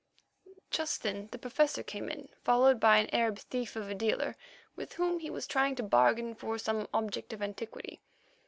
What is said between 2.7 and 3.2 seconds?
by an